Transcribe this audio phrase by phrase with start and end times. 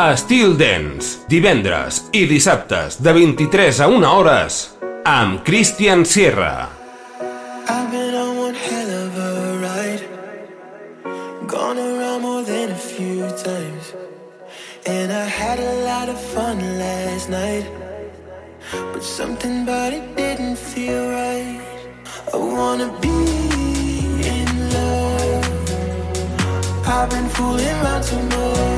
[0.00, 0.14] a
[0.56, 4.58] Dance, divendres i dissabtes de 23 a 1 hores
[5.04, 6.68] amb Christian Sierra.
[7.66, 10.04] I've been on one hell of a ride.
[11.48, 13.92] Gone around more than a few times.
[14.86, 17.66] And I had a lot of fun last night.
[18.92, 21.60] But something about it didn't feel right.
[22.32, 23.18] I wanna be
[24.22, 25.44] in love.
[26.86, 28.77] I've been fooling around too much.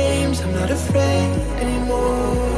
[0.00, 1.30] games, I'm not afraid
[1.64, 2.48] anymore.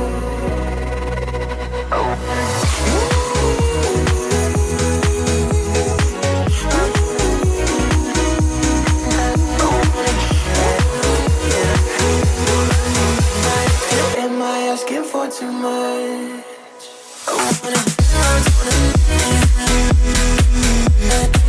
[14.75, 16.85] asking for too much.
[17.29, 17.33] I
[17.63, 17.81] wanna,
[18.15, 18.43] I
[21.29, 21.42] wanna.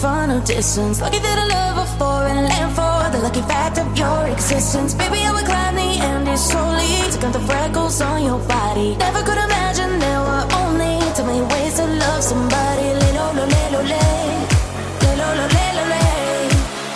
[0.00, 1.00] final distance.
[1.00, 4.94] Lucky that I love a foreign land for the lucky fact of your existence.
[4.94, 8.96] Baby, I would climb the Andes slowly, to count the freckles on your body.
[8.96, 12.86] Never could imagine there were only too many ways to love somebody.
[13.00, 14.04] Lelo, lo, le, lo, le.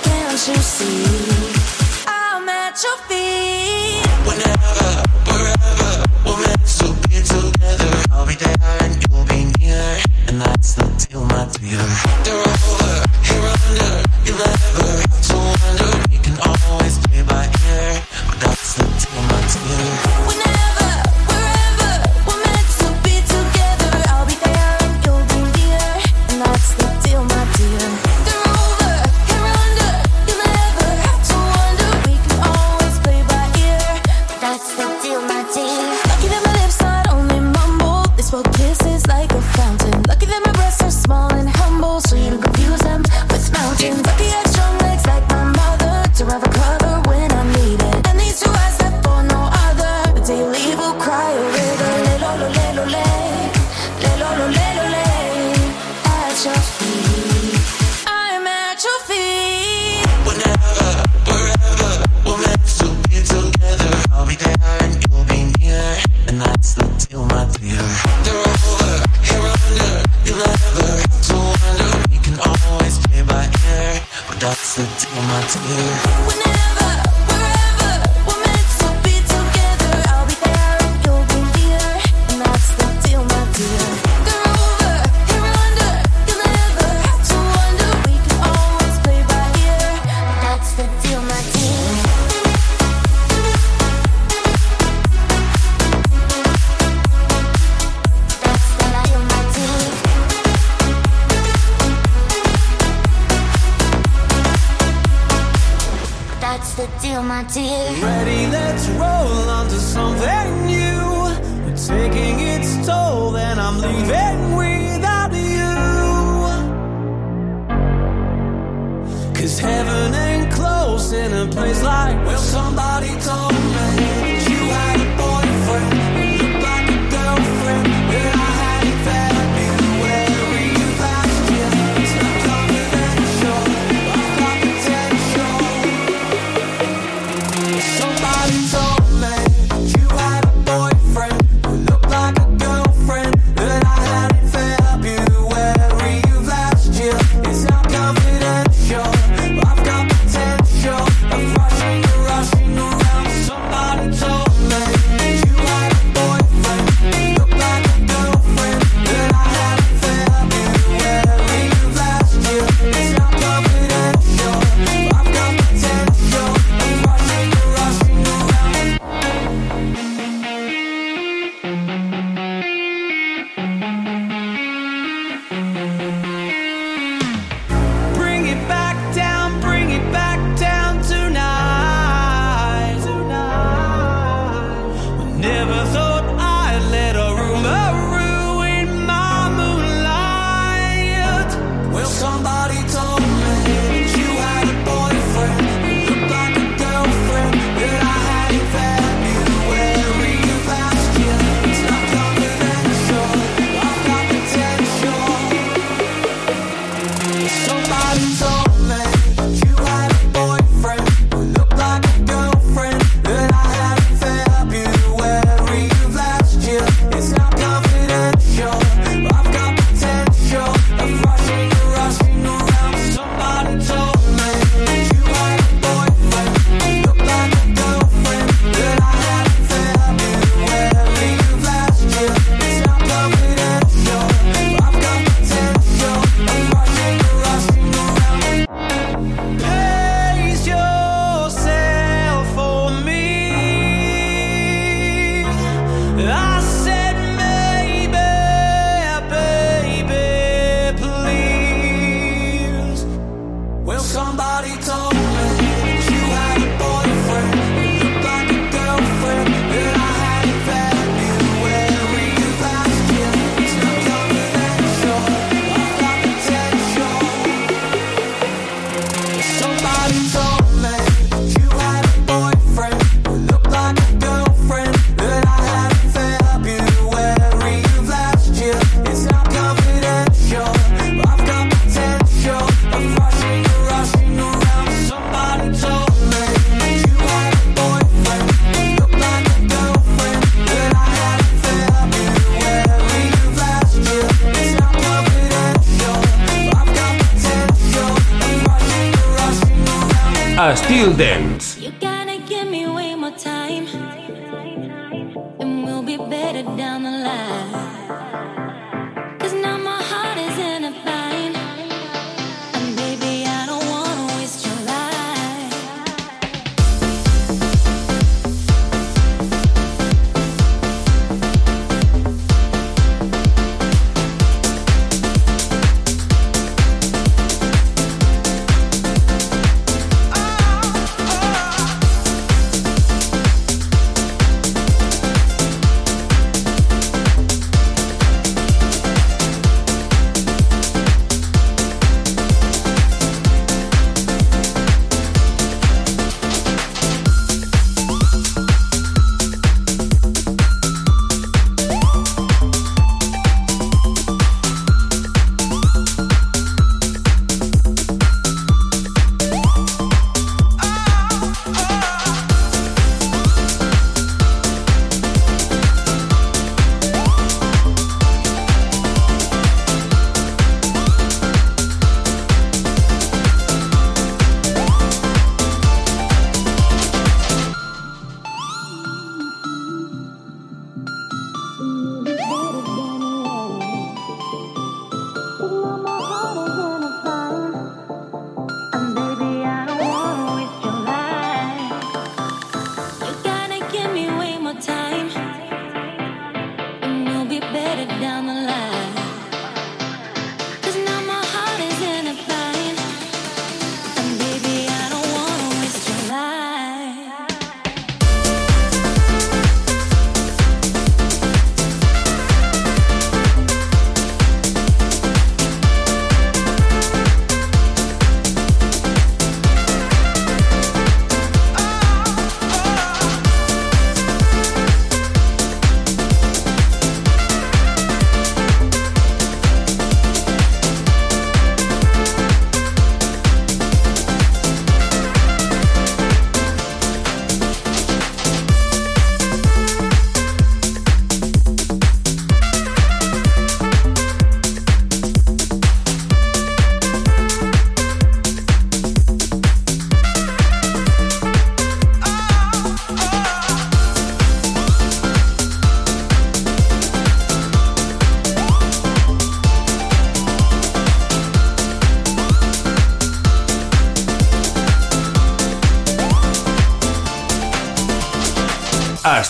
[0.03, 1.28] Can't you see?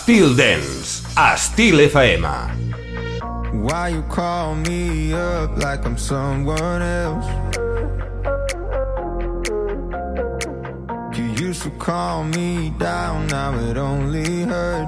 [0.09, 2.25] Styl Dance, a Styl FM.
[3.53, 7.27] Why you call me up like I'm someone else?
[11.15, 14.88] You used to call me down, now it only hurts.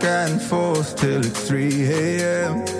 [0.00, 2.71] back and forth till it's 3 a.m.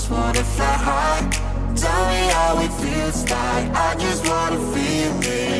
[0.00, 1.30] just wanna fly high.
[1.76, 3.68] Tell me how it feels like.
[3.74, 5.59] I just wanna feel it.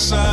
[0.00, 0.29] Side,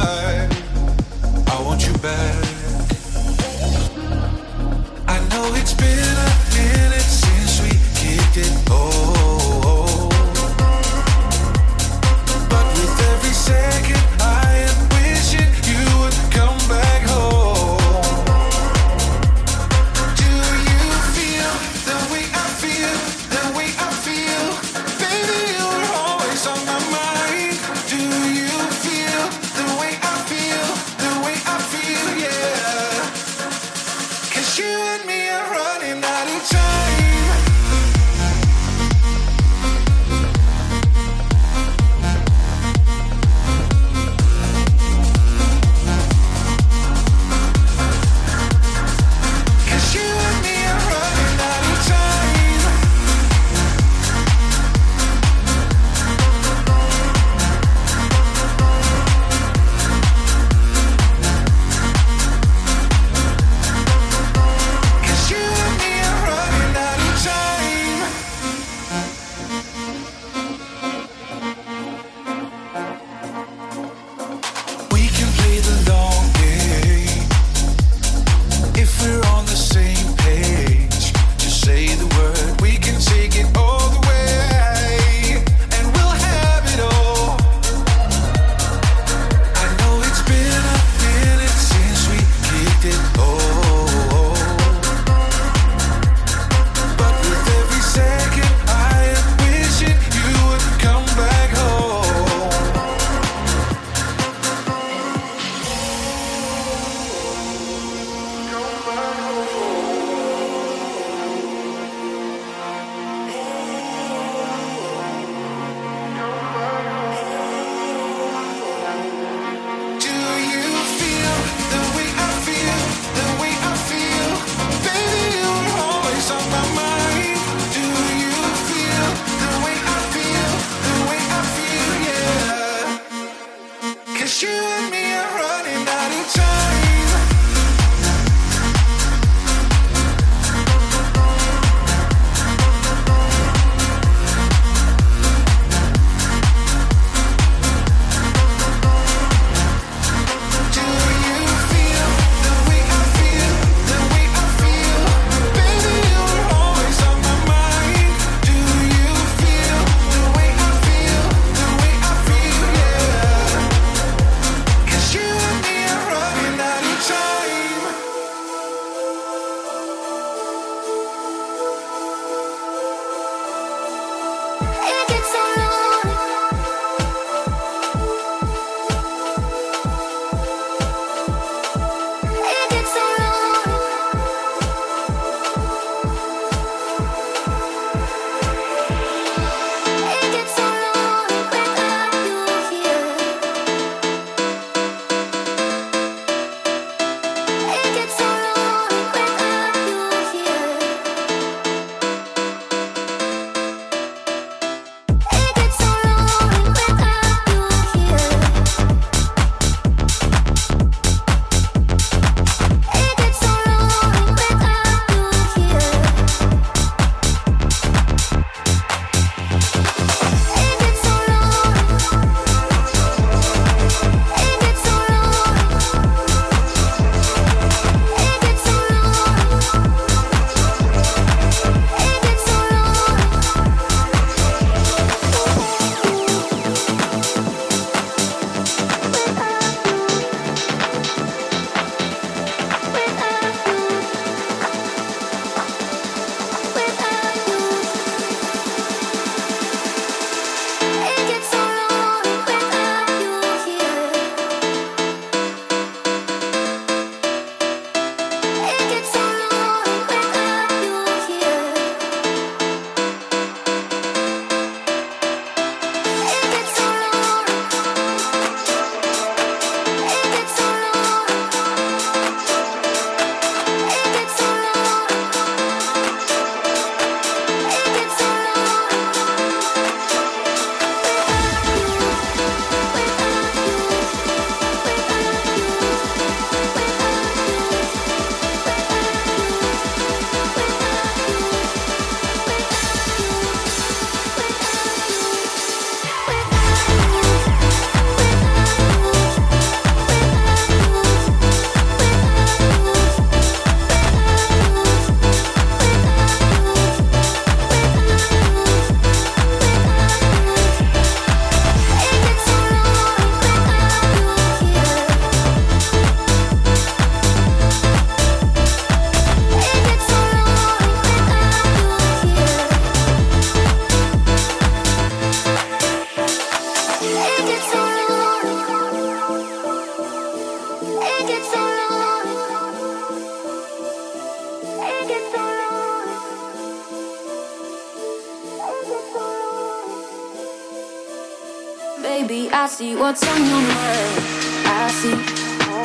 [342.60, 344.17] I see what's on your mind.
[344.65, 345.13] I see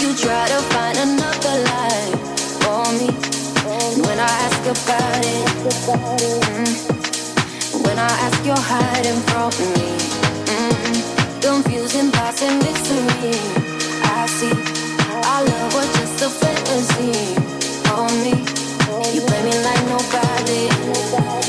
[0.01, 2.17] you try to find another life
[2.65, 3.13] for me.
[4.01, 5.49] When I ask about it,
[6.49, 6.73] mm,
[7.85, 9.85] when I ask, you're hiding from me.
[10.49, 10.97] Mm,
[11.43, 13.37] confusing thoughts and mystery.
[14.17, 14.57] I see
[15.29, 17.37] our love was just a fantasy
[17.85, 18.33] for me.
[19.13, 21.42] You play me like nobody.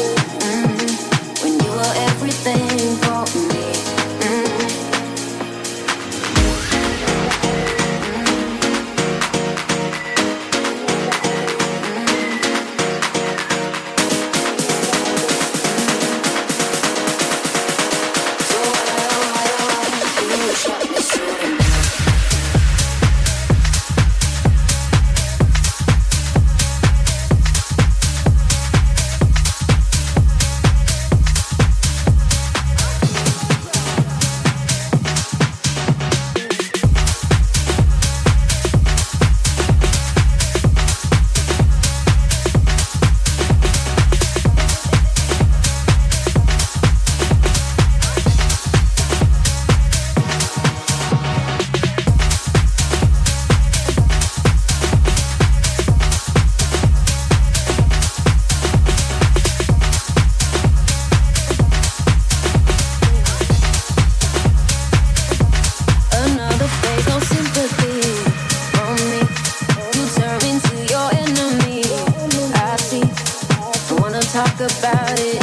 [74.65, 75.41] About it.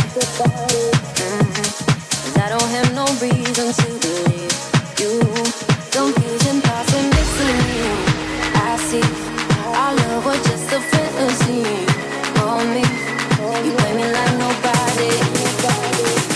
[2.43, 4.55] I don't have no reason to believe
[5.01, 5.13] you.
[8.55, 9.05] I see.
[9.81, 11.65] Our love was just a fantasy
[12.37, 12.85] for me.
[13.67, 15.13] You me like nobody.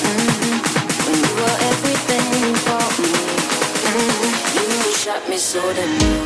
[0.05, 0.55] Mhm.
[1.07, 3.13] When you were everything for me.
[3.95, 4.87] Mhm.
[4.87, 6.24] You shot me so damn.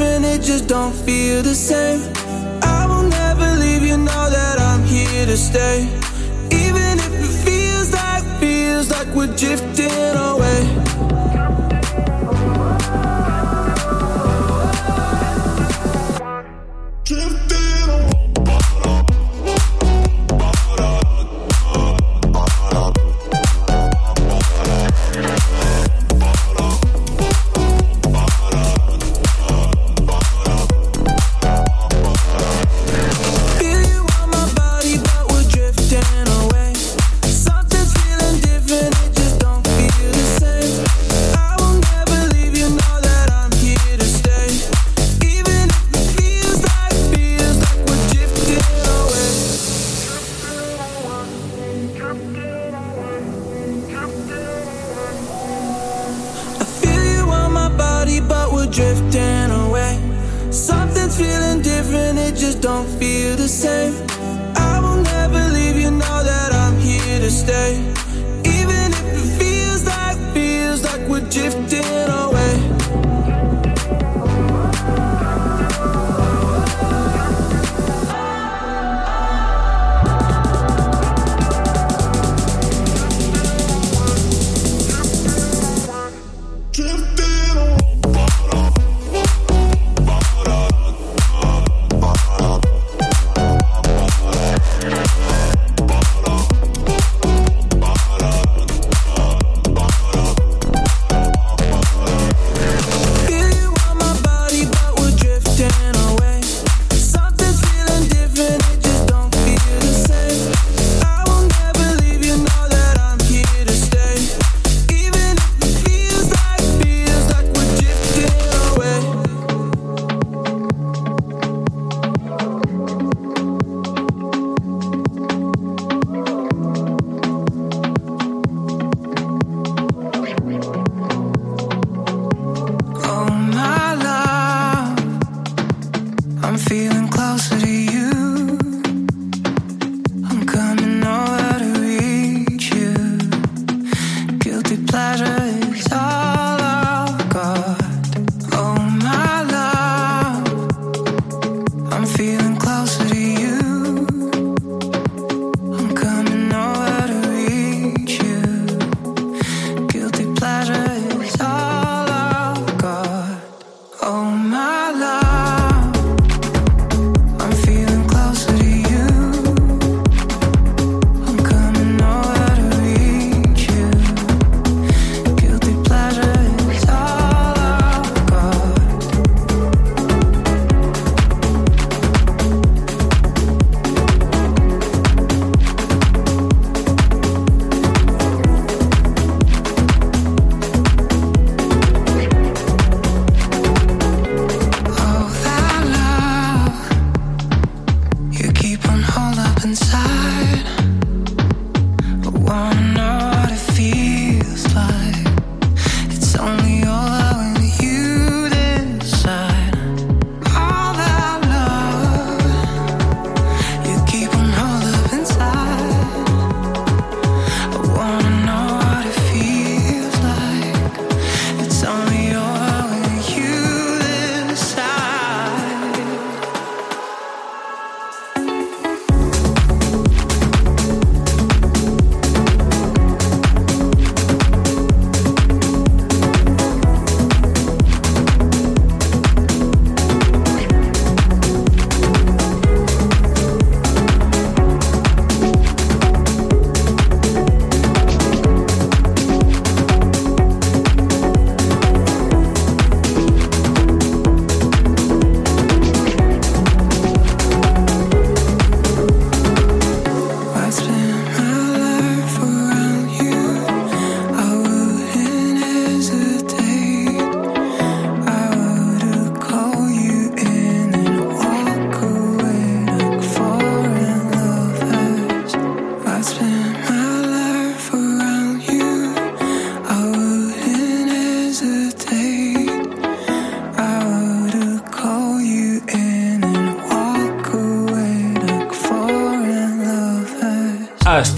[0.00, 2.00] Different, it just don't feel the same.
[2.62, 5.82] I will never leave you, know that I'm here to stay.
[6.50, 11.19] Even if it feels like, feels like we're drifting away.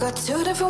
[0.00, 0.69] Got two different